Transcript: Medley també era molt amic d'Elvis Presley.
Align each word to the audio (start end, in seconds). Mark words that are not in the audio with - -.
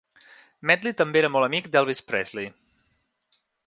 Medley 0.71 0.95
també 1.03 1.21
era 1.23 1.31
molt 1.37 1.49
amic 1.51 1.71
d'Elvis 1.77 2.05
Presley. 2.11 2.53